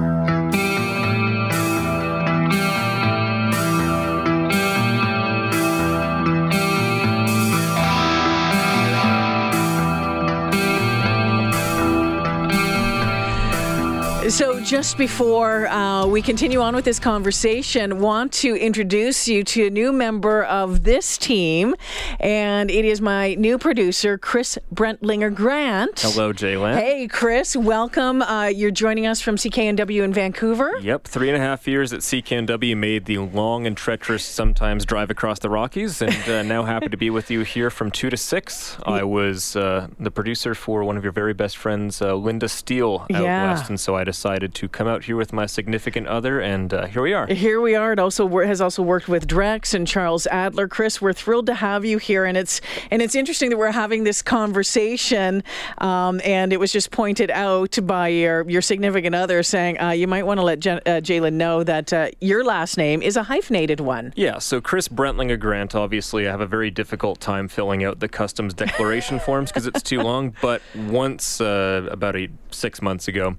So, 14.30 14.60
just 14.60 14.96
before 14.96 15.66
uh, 15.66 16.06
we 16.06 16.22
continue 16.22 16.60
on 16.60 16.76
with 16.76 16.84
this 16.84 17.00
conversation, 17.00 17.98
want 17.98 18.32
to 18.34 18.54
introduce 18.54 19.26
you 19.26 19.42
to 19.42 19.66
a 19.66 19.70
new 19.70 19.92
member 19.92 20.44
of 20.44 20.84
this 20.84 21.18
team, 21.18 21.74
and 22.20 22.70
it 22.70 22.84
is 22.84 23.00
my 23.00 23.34
new 23.34 23.58
producer, 23.58 24.16
Chris 24.16 24.56
Brentlinger 24.72 25.34
Grant. 25.34 25.98
Hello, 25.98 26.32
Jalen. 26.32 26.76
Hey, 26.76 27.08
Chris, 27.08 27.56
welcome. 27.56 28.22
Uh, 28.22 28.44
you're 28.46 28.70
joining 28.70 29.04
us 29.04 29.20
from 29.20 29.34
CKNW 29.34 30.04
in 30.04 30.12
Vancouver. 30.12 30.78
Yep, 30.80 31.08
three 31.08 31.28
and 31.28 31.36
a 31.36 31.40
half 31.40 31.66
years 31.66 31.92
at 31.92 32.00
CKNW 32.00 32.76
made 32.76 33.06
the 33.06 33.18
long 33.18 33.66
and 33.66 33.76
treacherous 33.76 34.24
sometimes 34.24 34.84
drive 34.84 35.10
across 35.10 35.40
the 35.40 35.50
Rockies, 35.50 36.00
and 36.00 36.28
uh, 36.28 36.42
now 36.44 36.62
happy 36.62 36.88
to 36.88 36.96
be 36.96 37.10
with 37.10 37.32
you 37.32 37.40
here 37.40 37.68
from 37.68 37.90
two 37.90 38.08
to 38.08 38.16
six. 38.16 38.78
I 38.84 39.02
was 39.02 39.56
uh, 39.56 39.88
the 39.98 40.12
producer 40.12 40.54
for 40.54 40.84
one 40.84 40.96
of 40.96 41.02
your 41.02 41.12
very 41.12 41.34
best 41.34 41.56
friends, 41.56 42.00
uh, 42.00 42.14
Linda 42.14 42.48
Steele, 42.48 43.06
out 43.12 43.22
yeah. 43.24 43.50
west, 43.50 43.68
and 43.68 43.80
so 43.80 43.96
I 43.96 44.04
decided 44.04 44.19
decided 44.20 44.54
to 44.54 44.68
come 44.68 44.86
out 44.86 45.04
here 45.04 45.16
with 45.16 45.32
my 45.32 45.46
significant 45.46 46.06
other, 46.06 46.40
and 46.40 46.74
uh, 46.74 46.84
here 46.84 47.00
we 47.00 47.14
are. 47.14 47.26
Here 47.26 47.58
we 47.58 47.74
are. 47.74 47.94
It 47.94 47.98
also 47.98 48.28
has 48.40 48.60
also 48.60 48.82
worked 48.82 49.08
with 49.08 49.26
Drex 49.26 49.72
and 49.72 49.88
Charles 49.88 50.26
Adler. 50.26 50.68
Chris, 50.68 51.00
we're 51.00 51.14
thrilled 51.14 51.46
to 51.46 51.54
have 51.54 51.86
you 51.86 51.96
here, 51.96 52.26
and 52.26 52.36
it's 52.36 52.60
and 52.90 53.00
it's 53.00 53.14
interesting 53.14 53.48
that 53.48 53.56
we're 53.56 53.70
having 53.70 54.04
this 54.04 54.20
conversation. 54.20 55.42
Um, 55.78 56.20
and 56.22 56.52
it 56.52 56.60
was 56.60 56.70
just 56.70 56.90
pointed 56.90 57.30
out 57.30 57.78
by 57.84 58.08
your 58.08 58.46
your 58.50 58.60
significant 58.60 59.14
other 59.14 59.42
saying 59.42 59.80
uh, 59.80 59.92
you 59.92 60.06
might 60.06 60.26
want 60.26 60.36
to 60.36 60.44
let 60.44 60.60
Jen, 60.60 60.80
uh, 60.84 61.00
Jalen 61.00 61.32
know 61.32 61.64
that 61.64 61.90
uh, 61.90 62.10
your 62.20 62.44
last 62.44 62.76
name 62.76 63.00
is 63.00 63.16
a 63.16 63.22
hyphenated 63.22 63.80
one. 63.80 64.12
Yeah. 64.16 64.38
So 64.38 64.60
Chris 64.60 64.86
Brentlinger 64.86 65.40
Grant. 65.40 65.74
Obviously, 65.74 66.28
I 66.28 66.30
have 66.30 66.42
a 66.42 66.46
very 66.46 66.70
difficult 66.70 67.20
time 67.20 67.48
filling 67.48 67.84
out 67.84 68.00
the 68.00 68.08
customs 68.08 68.52
declaration 68.52 69.18
forms 69.18 69.50
because 69.50 69.66
it's 69.66 69.82
too 69.82 70.02
long. 70.02 70.36
But 70.42 70.60
once 70.76 71.40
uh, 71.40 71.88
about 71.90 72.16
a, 72.16 72.28
six 72.50 72.82
months 72.82 73.08
ago 73.08 73.38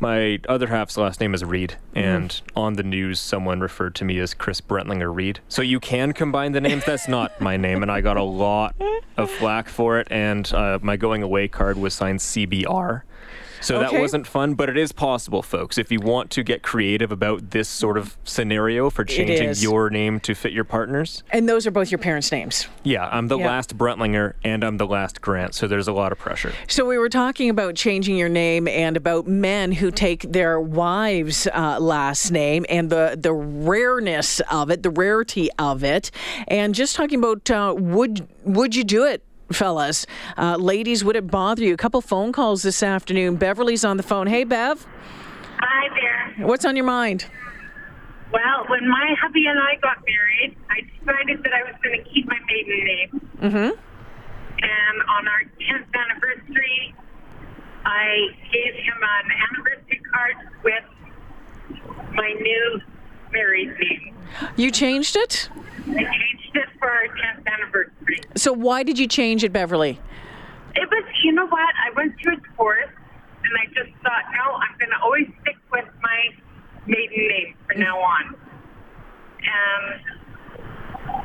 my 0.00 0.40
other 0.48 0.68
half's 0.68 0.96
last 0.96 1.20
name 1.20 1.34
is 1.34 1.44
Reed, 1.44 1.76
mm-hmm. 1.94 1.98
and 1.98 2.30
mm-hmm. 2.30 2.58
on 2.58 2.74
the 2.74 2.82
news, 2.82 3.20
someone 3.20 3.60
referred 3.60 3.94
to 3.96 4.04
me 4.04 4.18
as 4.18 4.34
Chris 4.34 4.60
Brentlinger 4.60 5.14
Reed. 5.14 5.40
So 5.48 5.62
you 5.62 5.80
can 5.80 6.12
combine 6.12 6.52
the 6.52 6.60
names. 6.60 6.84
That's 6.84 7.08
not 7.08 7.40
my 7.40 7.56
name, 7.66 7.82
and 7.82 7.90
I 7.90 8.00
got 8.00 8.16
a 8.16 8.22
lot 8.22 8.74
of 9.16 9.30
flack 9.30 9.68
for 9.68 9.98
it. 9.98 10.08
And 10.10 10.52
uh, 10.52 10.78
my 10.82 10.96
going 10.96 11.22
away 11.22 11.48
card 11.48 11.78
was 11.78 11.94
signed 11.94 12.20
CBR. 12.20 13.02
So 13.60 13.76
okay. 13.76 13.92
that 13.92 14.00
wasn't 14.00 14.26
fun, 14.26 14.54
but 14.54 14.68
it 14.68 14.76
is 14.76 14.92
possible, 14.92 15.42
folks. 15.42 15.78
If 15.78 15.90
you 15.90 16.00
want 16.00 16.30
to 16.32 16.42
get 16.42 16.62
creative 16.62 17.12
about 17.12 17.50
this 17.50 17.68
sort 17.68 17.98
of 17.98 18.16
scenario 18.24 18.90
for 18.90 19.04
changing 19.04 19.54
your 19.56 19.90
name 19.90 20.20
to 20.20 20.34
fit 20.34 20.52
your 20.52 20.64
partner's. 20.64 21.22
And 21.30 21.48
those 21.48 21.66
are 21.66 21.70
both 21.70 21.90
your 21.90 21.98
parents' 21.98 22.30
names. 22.32 22.68
Yeah, 22.82 23.08
I'm 23.08 23.28
the 23.28 23.38
yeah. 23.38 23.46
last 23.46 23.76
Brentlinger 23.76 24.34
and 24.44 24.64
I'm 24.64 24.76
the 24.76 24.86
last 24.86 25.20
Grant, 25.20 25.54
so 25.54 25.66
there's 25.66 25.88
a 25.88 25.92
lot 25.92 26.12
of 26.12 26.18
pressure. 26.18 26.52
So 26.68 26.84
we 26.84 26.98
were 26.98 27.08
talking 27.08 27.50
about 27.50 27.74
changing 27.74 28.16
your 28.16 28.28
name 28.28 28.68
and 28.68 28.96
about 28.96 29.26
men 29.26 29.72
who 29.72 29.90
take 29.90 30.22
their 30.32 30.60
wives' 30.60 31.46
uh, 31.52 31.78
last 31.80 32.30
name 32.30 32.66
and 32.68 32.90
the, 32.90 33.16
the 33.18 33.32
rareness 33.32 34.40
of 34.50 34.70
it, 34.70 34.82
the 34.82 34.90
rarity 34.90 35.48
of 35.58 35.84
it, 35.84 36.10
and 36.48 36.74
just 36.74 36.96
talking 36.96 37.18
about 37.18 37.50
uh, 37.50 37.74
would 37.76 38.26
would 38.44 38.76
you 38.76 38.84
do 38.84 39.04
it 39.04 39.22
fellas. 39.52 40.06
Uh, 40.36 40.56
ladies, 40.56 41.04
would 41.04 41.16
it 41.16 41.28
bother 41.28 41.62
you? 41.62 41.74
A 41.74 41.76
couple 41.76 42.00
phone 42.00 42.32
calls 42.32 42.62
this 42.62 42.82
afternoon. 42.82 43.36
Beverly's 43.36 43.84
on 43.84 43.96
the 43.96 44.02
phone. 44.02 44.26
Hey, 44.26 44.44
Bev. 44.44 44.86
Hi 45.58 45.88
there. 45.94 46.46
What's 46.46 46.64
on 46.64 46.76
your 46.76 46.84
mind? 46.84 47.26
Well, 48.32 48.66
when 48.68 48.88
my 48.88 49.14
hubby 49.20 49.46
and 49.46 49.58
I 49.58 49.76
got 49.80 49.98
married, 50.04 50.56
I 50.68 50.80
decided 50.98 51.42
that 51.44 51.52
I 51.52 51.62
was 51.62 51.74
going 51.82 52.02
to 52.02 52.10
keep 52.10 52.26
my 52.26 52.38
maiden 52.46 52.84
name. 52.84 53.30
Mm-hmm. 53.38 53.80
And 54.58 55.02
on 55.08 55.28
our 55.28 55.42
10th 55.60 55.86
anniversary, 55.94 56.94
I 57.84 58.28
gave 58.52 58.74
him 58.74 58.98
an 59.00 59.30
anniversary 59.48 60.02
card 60.12 60.36
with 60.64 60.84
my 62.14 62.32
new 62.40 62.80
married 63.32 63.74
name. 63.78 64.14
You 64.56 64.70
changed 64.70 65.16
it? 65.16 65.48
I 65.88 65.92
changed 65.92 66.56
it 66.56 66.68
for 66.78 66.90
our 66.90 67.06
10th 67.06 67.46
anniversary. 67.46 68.20
So 68.46 68.52
why 68.52 68.84
did 68.84 68.96
you 68.96 69.08
change 69.08 69.42
it, 69.42 69.52
Beverly? 69.52 69.98
It 70.76 70.88
was, 70.88 71.04
you 71.24 71.32
know 71.32 71.48
what? 71.48 71.74
I 71.84 71.90
went 71.96 72.14
through 72.22 72.34
a 72.34 72.40
divorce, 72.48 72.92
and 73.42 73.52
I 73.60 73.66
just 73.74 73.90
thought, 74.04 74.22
no, 74.30 74.54
I'm 74.54 74.78
going 74.78 74.90
to 74.90 75.02
always 75.02 75.26
stick 75.42 75.56
with 75.72 75.84
my 76.00 76.30
maiden 76.86 77.26
name 77.26 77.56
from 77.66 77.80
now 77.80 77.98
on. 77.98 78.36
And 79.42 80.00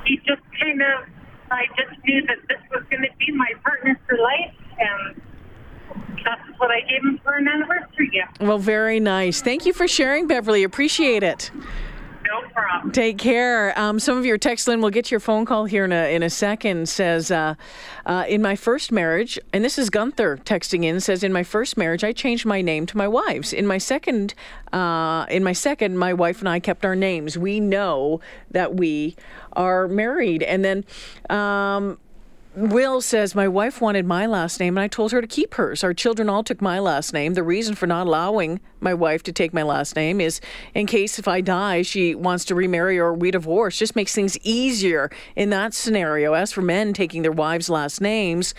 he 0.03 0.17
just 0.25 0.41
kind 0.59 0.81
of, 0.81 1.07
I 1.51 1.65
just 1.77 2.03
knew 2.07 2.25
that 2.25 2.37
this 2.49 2.57
was 2.71 2.83
going 2.89 3.03
to 3.03 3.09
be 3.19 3.31
my 3.33 3.53
partner 3.63 3.99
for 4.09 4.17
life, 4.17 4.55
and 4.79 5.21
that's 6.25 6.41
what 6.57 6.71
I 6.71 6.79
gave 6.89 7.03
him 7.03 7.19
for 7.23 7.35
an 7.35 7.47
anniversary 7.47 8.09
gift. 8.09 8.41
Well, 8.41 8.57
very 8.57 8.99
nice. 8.99 9.43
Thank 9.43 9.67
you 9.67 9.73
for 9.73 9.87
sharing, 9.87 10.25
Beverly. 10.25 10.63
Appreciate 10.63 11.21
it. 11.21 11.51
Take 12.91 13.17
care. 13.17 13.77
Um, 13.79 14.01
some 14.01 14.17
of 14.17 14.25
your 14.25 14.37
text, 14.37 14.67
Lynn, 14.67 14.81
we'll 14.81 14.89
get 14.89 15.11
your 15.11 15.21
phone 15.21 15.45
call 15.45 15.63
here 15.63 15.85
in 15.85 15.93
a, 15.93 16.13
in 16.13 16.23
a 16.23 16.29
second. 16.29 16.89
Says, 16.89 17.31
uh, 17.31 17.55
uh, 18.05 18.25
in 18.27 18.41
my 18.41 18.57
first 18.57 18.91
marriage, 18.91 19.39
and 19.53 19.63
this 19.63 19.79
is 19.79 19.89
Gunther 19.89 20.37
texting 20.43 20.83
in, 20.83 20.99
says, 20.99 21.23
in 21.23 21.31
my 21.31 21.43
first 21.43 21.77
marriage, 21.77 22.03
I 22.03 22.11
changed 22.11 22.45
my 22.45 22.61
name 22.61 22.85
to 22.87 22.97
my 22.97 23.07
wife's. 23.07 23.53
In 23.53 23.65
my 23.65 23.77
second, 23.77 24.33
uh, 24.73 25.25
in 25.29 25.41
my 25.41 25.53
second, 25.53 25.99
my 25.99 26.13
wife 26.13 26.39
and 26.39 26.49
I 26.49 26.59
kept 26.59 26.83
our 26.83 26.95
names. 26.95 27.37
We 27.37 27.61
know 27.61 28.19
that 28.49 28.75
we 28.75 29.15
are 29.53 29.87
married. 29.87 30.43
And 30.43 30.65
then, 30.65 30.83
um, 31.29 31.97
Will 32.53 32.99
says, 32.99 33.33
My 33.33 33.47
wife 33.47 33.79
wanted 33.79 34.05
my 34.05 34.25
last 34.25 34.59
name, 34.59 34.75
and 34.77 34.83
I 34.83 34.89
told 34.89 35.13
her 35.13 35.21
to 35.21 35.27
keep 35.27 35.53
hers. 35.53 35.85
Our 35.85 35.93
children 35.93 36.27
all 36.27 36.43
took 36.43 36.61
my 36.61 36.79
last 36.79 37.13
name. 37.13 37.33
The 37.33 37.43
reason 37.43 37.75
for 37.75 37.87
not 37.87 38.07
allowing 38.07 38.59
my 38.81 38.93
wife 38.93 39.23
to 39.23 39.31
take 39.31 39.53
my 39.53 39.63
last 39.63 39.95
name 39.95 40.19
is 40.19 40.41
in 40.73 40.85
case 40.85 41.17
if 41.17 41.27
I 41.27 41.39
die, 41.39 41.81
she 41.81 42.13
wants 42.13 42.43
to 42.45 42.55
remarry 42.55 42.99
or 42.99 43.13
we 43.13 43.31
divorce. 43.31 43.77
Just 43.77 43.95
makes 43.95 44.13
things 44.13 44.37
easier 44.43 45.09
in 45.35 45.49
that 45.51 45.73
scenario. 45.73 46.33
As 46.33 46.51
for 46.51 46.61
men 46.61 46.91
taking 46.91 47.21
their 47.21 47.31
wives' 47.31 47.69
last 47.69 48.01
names, 48.01 48.53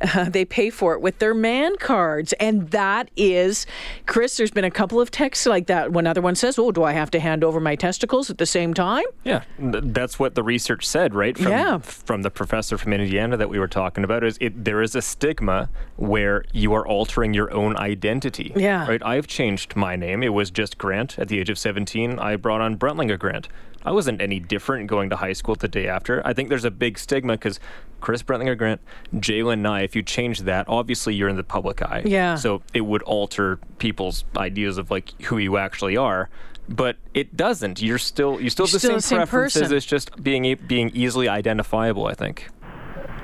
uh, 0.00 0.24
they 0.28 0.44
pay 0.44 0.70
for 0.70 0.94
it 0.94 1.00
with 1.00 1.20
their 1.20 1.34
man 1.34 1.76
cards. 1.76 2.32
And 2.40 2.70
that 2.70 3.10
is, 3.16 3.64
Chris, 4.06 4.36
there's 4.36 4.50
been 4.50 4.64
a 4.64 4.70
couple 4.72 5.00
of 5.00 5.12
texts 5.12 5.46
like 5.46 5.66
that. 5.66 5.92
One 5.92 6.08
other 6.08 6.20
one 6.20 6.34
says, 6.34 6.58
Oh, 6.58 6.72
do 6.72 6.82
I 6.82 6.94
have 6.94 7.12
to 7.12 7.20
hand 7.20 7.44
over 7.44 7.60
my 7.60 7.76
testicles 7.76 8.28
at 8.28 8.38
the 8.38 8.46
same 8.46 8.74
time? 8.74 9.04
Yeah, 9.22 9.44
that's 9.58 10.18
what 10.18 10.34
the 10.34 10.42
research 10.42 10.84
said, 10.84 11.14
right? 11.14 11.36
From, 11.36 11.52
yeah. 11.52 11.78
From 11.78 12.22
the 12.22 12.30
professor 12.30 12.76
from 12.76 12.92
Indiana 12.92 13.35
that 13.36 13.48
we 13.48 13.58
were 13.58 13.68
talking 13.68 14.04
about 14.04 14.24
is 14.24 14.38
it 14.40 14.64
there 14.64 14.82
is 14.82 14.94
a 14.94 15.02
stigma 15.02 15.68
where 15.96 16.44
you 16.52 16.72
are 16.72 16.86
altering 16.86 17.34
your 17.34 17.52
own 17.52 17.76
identity. 17.76 18.52
Yeah. 18.56 18.86
Right. 18.86 19.02
I've 19.04 19.26
changed 19.26 19.76
my 19.76 19.96
name. 19.96 20.22
It 20.22 20.30
was 20.30 20.50
just 20.50 20.78
Grant 20.78 21.18
at 21.18 21.28
the 21.28 21.38
age 21.38 21.50
of 21.50 21.58
17. 21.58 22.18
I 22.18 22.36
brought 22.36 22.60
on 22.60 22.76
Brentlinger 22.76 23.18
Grant. 23.18 23.48
I 23.84 23.92
wasn't 23.92 24.20
any 24.20 24.40
different 24.40 24.88
going 24.88 25.10
to 25.10 25.16
high 25.16 25.32
school 25.32 25.54
the 25.54 25.68
day 25.68 25.86
after. 25.86 26.20
I 26.26 26.32
think 26.32 26.48
there's 26.48 26.64
a 26.64 26.72
big 26.72 26.98
stigma 26.98 27.34
because 27.34 27.60
Chris 28.00 28.22
Brentlinger 28.22 28.58
Grant, 28.58 28.80
Jalen 29.14 29.60
Nye, 29.60 29.82
if 29.82 29.94
you 29.94 30.02
change 30.02 30.40
that, 30.40 30.68
obviously 30.68 31.14
you're 31.14 31.28
in 31.28 31.36
the 31.36 31.44
public 31.44 31.82
eye. 31.82 32.02
Yeah. 32.04 32.34
So 32.34 32.62
it 32.74 32.80
would 32.80 33.02
alter 33.02 33.60
people's 33.78 34.24
ideas 34.36 34.76
of 34.76 34.90
like 34.90 35.20
who 35.22 35.38
you 35.38 35.56
actually 35.56 35.96
are 35.96 36.28
but 36.68 36.96
it 37.14 37.36
doesn't. 37.36 37.80
You're 37.80 37.98
still 37.98 38.40
you 38.40 38.50
still 38.50 38.66
have 38.66 38.72
the 38.72 38.78
still 38.78 38.90
same, 38.90 38.96
the 38.96 39.02
same 39.02 39.18
preferences. 39.18 39.62
Person. 39.62 39.76
It's 39.76 39.86
just 39.86 40.22
being 40.22 40.56
being 40.66 40.90
easily 40.94 41.28
identifiable. 41.28 42.06
I 42.06 42.14
think. 42.14 42.48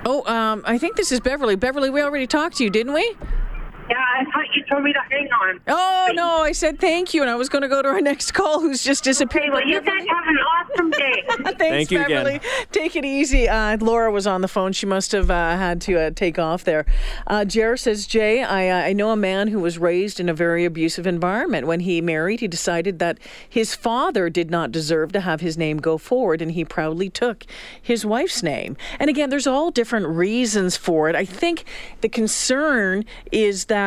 Oh, 0.05 0.25
um, 0.27 0.63
I 0.65 0.79
think 0.79 0.97
this 0.97 1.13
is 1.13 1.21
Beverly. 1.21 1.55
Beverly, 1.55 1.89
we 1.89 2.03
already 2.03 2.27
talked 2.27 2.57
to 2.57 2.65
you, 2.65 2.71
didn't 2.71 2.93
we? 2.93 3.17
Yeah, 3.93 3.99
I 3.99 4.25
thought 4.25 4.47
you 4.55 4.65
told 4.71 4.85
me 4.85 4.93
to 4.95 5.01
hang 5.11 5.29
on. 5.33 5.61
Oh 5.69 6.11
no, 6.15 6.39
I 6.39 6.53
said 6.53 6.79
thank 6.81 7.13
you, 7.13 7.21
and 7.21 7.31
I 7.31 7.35
was 7.35 7.51
going 7.51 7.61
to 7.61 7.69
go 7.69 7.83
to 7.83 7.89
our 7.91 8.01
next 8.11 8.33
call, 8.33 8.59
who's 8.61 8.83
just 8.83 9.05
disappeared. 9.05 9.45
Okay, 9.45 9.51
well, 9.51 9.67
you 9.67 9.83
guys 9.83 10.07
have 10.09 10.27
an 10.27 10.39
awesome 10.39 10.91
day. 10.93 11.23
Thanks, 11.29 11.59
Thank 11.59 11.91
you 11.91 11.99
Beverly. 11.99 12.37
again. 12.37 12.51
Take 12.71 12.97
it 12.97 13.05
easy. 13.05 13.51
Uh, 13.51 13.77
Laura 13.83 14.11
was 14.11 14.27
on 14.27 14.41
the 14.41 14.49
phone. 14.49 14.73
She 14.73 14.87
must 14.87 15.13
have 15.13 15.31
uh, 15.31 15.59
had 15.59 15.83
to 15.83 16.01
uh, 16.01 16.11
take 16.11 16.39
off 16.39 16.65
there. 16.65 16.87
Uh, 17.27 17.45
Jer 17.45 17.77
says, 17.77 18.07
Jay, 18.07 18.43
I, 18.43 18.69
uh, 18.69 18.87
I 18.89 18.95
know 18.95 19.11
a 19.11 19.17
man 19.17 19.49
who 19.49 19.61
was 19.61 19.77
raised 19.77 20.19
in 20.21 20.31
a 20.31 20.35
very 20.35 20.65
abusive 20.65 21.07
environment. 21.07 21.67
When 21.67 21.81
he 21.81 22.01
married, 22.01 22.41
he 22.41 22.49
decided 22.49 22.99
that 23.01 23.19
his 23.47 23.75
father 23.75 24.31
did 24.31 24.51
not 24.51 24.73
deserve 24.73 25.13
to 25.13 25.21
have 25.21 25.43
his 25.43 25.59
name 25.59 25.77
go 25.77 25.99
forward, 25.99 26.41
and 26.41 26.53
he 26.53 26.65
proudly 26.65 27.11
took 27.11 27.45
his 27.81 28.07
wife's 28.07 28.43
name. 28.43 28.75
And 28.99 29.11
again, 29.11 29.29
there's 29.29 29.47
all 29.47 29.71
different 29.71 30.07
reasons 30.07 30.79
for 30.79 31.11
it. 31.11 31.15
I 31.15 31.27
think 31.27 31.65
the 32.01 32.09
concern 32.09 33.05
is 33.31 33.67
that 33.67 33.82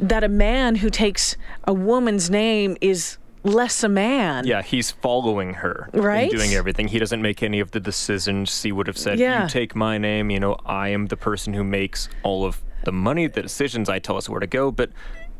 that 0.00 0.24
a 0.24 0.28
man 0.28 0.76
who 0.76 0.90
takes 0.90 1.36
a 1.64 1.72
woman's 1.72 2.28
name 2.30 2.76
is 2.80 3.18
less 3.44 3.82
a 3.82 3.88
man. 3.88 4.46
Yeah, 4.46 4.62
he's 4.62 4.90
following 4.92 5.54
her 5.54 5.88
Right? 5.92 6.30
doing 6.30 6.54
everything. 6.54 6.88
He 6.88 6.98
doesn't 6.98 7.20
make 7.22 7.42
any 7.42 7.60
of 7.60 7.70
the 7.72 7.80
decisions. 7.80 8.62
He 8.62 8.70
would 8.72 8.86
have 8.86 8.98
said, 8.98 9.18
Yeah. 9.18 9.42
"You 9.42 9.48
take 9.48 9.74
my 9.74 9.98
name." 9.98 10.30
You 10.30 10.38
know, 10.40 10.56
I 10.64 10.88
am 10.88 11.06
the 11.06 11.16
person 11.16 11.52
who 11.54 11.64
makes 11.64 12.08
all 12.22 12.44
of 12.44 12.62
the 12.84 12.92
money, 12.92 13.26
the 13.26 13.42
decisions. 13.42 13.88
I 13.88 13.98
tell 13.98 14.16
us 14.16 14.28
where 14.28 14.40
to 14.40 14.46
go, 14.46 14.70
but. 14.70 14.90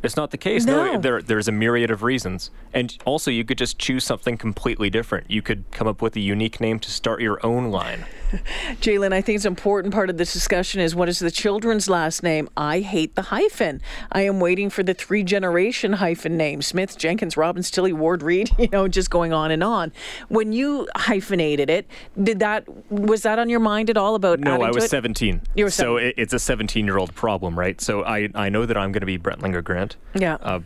It's 0.03 0.17
not 0.17 0.31
the 0.31 0.37
case. 0.37 0.65
No. 0.65 0.97
there, 0.97 1.21
there's 1.21 1.47
a 1.47 1.51
myriad 1.51 1.89
of 1.89 2.03
reasons. 2.03 2.51
And 2.73 2.97
also, 3.05 3.31
you 3.31 3.45
could 3.45 3.57
just 3.57 3.79
choose 3.79 4.03
something 4.03 4.37
completely 4.37 4.89
different. 4.89 5.31
You 5.31 5.41
could 5.41 5.63
come 5.71 5.87
up 5.87 6.01
with 6.01 6.15
a 6.17 6.19
unique 6.19 6.59
name 6.59 6.79
to 6.79 6.91
start 6.91 7.21
your 7.21 7.43
own 7.45 7.71
line. 7.71 8.05
Jalen, 8.81 9.13
I 9.13 9.21
think 9.21 9.37
it's 9.37 9.45
an 9.45 9.51
important 9.51 9.93
part 9.93 10.09
of 10.09 10.17
this 10.17 10.33
discussion 10.33 10.81
is 10.81 10.95
what 10.95 11.07
is 11.07 11.19
the 11.19 11.31
children's 11.31 11.87
last 11.87 12.23
name? 12.23 12.49
I 12.57 12.79
hate 12.81 13.15
the 13.15 13.23
hyphen. 13.23 13.81
I 14.11 14.21
am 14.21 14.39
waiting 14.39 14.69
for 14.69 14.83
the 14.83 14.93
three 14.93 15.23
generation 15.23 15.93
hyphen 15.93 16.35
name 16.35 16.61
Smith, 16.61 16.97
Jenkins, 16.97 17.37
Robbins, 17.37 17.71
Tilly, 17.71 17.93
Ward, 17.93 18.23
Reed, 18.23 18.49
you 18.57 18.67
know, 18.69 18.87
just 18.87 19.09
going 19.09 19.33
on 19.33 19.51
and 19.51 19.63
on. 19.63 19.93
When 20.29 20.51
you 20.51 20.87
hyphenated 20.95 21.69
it, 21.69 21.87
did 22.21 22.39
that 22.39 22.65
was 22.91 23.23
that 23.23 23.39
on 23.39 23.49
your 23.49 23.59
mind 23.59 23.89
at 23.89 23.97
all 23.97 24.15
about 24.15 24.39
No, 24.39 24.61
I 24.61 24.69
to 24.69 24.75
was 24.75 24.85
it? 24.85 24.89
17. 24.89 25.41
You 25.55 25.65
were 25.65 25.69
so 25.69 25.97
it, 25.97 26.15
it's 26.17 26.33
a 26.33 26.39
17 26.39 26.85
year 26.85 26.97
old 26.97 27.13
problem, 27.15 27.57
right? 27.57 27.79
So 27.79 28.03
I, 28.03 28.29
I 28.35 28.49
know 28.49 28.65
that 28.65 28.77
I'm 28.77 28.91
going 28.91 29.01
to 29.01 29.05
be 29.05 29.17
Brentlinger 29.17 29.63
Grant. 29.63 29.92
Yeah. 30.15 30.35
Uh, 30.41 30.59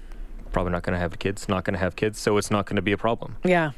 probably 0.51 0.71
not 0.71 0.83
going 0.83 0.93
to 0.93 0.99
have 0.99 1.17
kids, 1.19 1.47
not 1.47 1.63
going 1.63 1.73
to 1.73 1.79
have 1.79 1.95
kids, 1.95 2.19
so 2.19 2.37
it's 2.37 2.49
not 2.51 2.65
going 2.65 2.75
to 2.77 2.81
be 2.81 2.91
a 2.91 2.97
problem. 2.97 3.37
Yeah. 3.43 3.71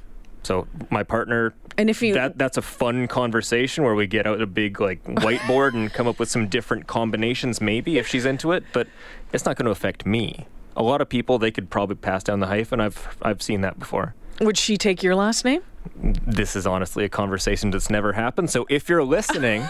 So 0.43 0.67
my 0.89 1.03
partner, 1.03 1.53
And 1.77 1.89
if 1.89 2.01
you 2.01 2.13
that 2.13 2.37
that's 2.37 2.55
a 2.57 2.61
fun 2.61 3.07
conversation 3.07 3.83
where 3.83 3.93
we 3.95 4.07
get 4.07 4.25
out 4.25 4.41
a 4.41 4.45
big 4.47 4.79
like 4.79 5.03
whiteboard 5.05 5.73
and 5.73 5.91
come 5.91 6.07
up 6.07 6.17
with 6.19 6.29
some 6.29 6.47
different 6.47 6.87
combinations, 6.87 7.59
maybe 7.59 7.97
if 7.97 8.07
she's 8.07 8.25
into 8.25 8.53
it. 8.53 8.63
But 8.71 8.87
it's 9.33 9.45
not 9.45 9.57
going 9.57 9.65
to 9.65 9.71
affect 9.71 10.05
me. 10.05 10.47
A 10.77 10.83
lot 10.83 11.01
of 11.01 11.09
people 11.09 11.37
they 11.39 11.51
could 11.51 11.69
probably 11.69 11.97
pass 11.97 12.23
down 12.23 12.39
the 12.39 12.47
hyphen. 12.47 12.79
I've 12.79 13.17
I've 13.21 13.41
seen 13.41 13.61
that 13.61 13.77
before. 13.79 14.15
would 14.39 14.57
she 14.57 14.77
take 14.77 15.03
your 15.03 15.15
last 15.15 15.43
name? 15.43 15.61
This 16.01 16.55
is 16.55 16.65
honestly 16.65 17.03
a 17.03 17.09
conversation 17.09 17.71
that's 17.71 17.89
never 17.89 18.13
happened. 18.13 18.49
So 18.49 18.65
if 18.69 18.87
you're 18.87 19.03
listening, 19.03 19.63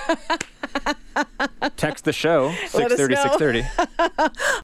text 1.77 2.05
the 2.05 2.13
show 2.13 2.47
Let 2.73 2.91
630 2.91 3.15
630. 3.15 3.63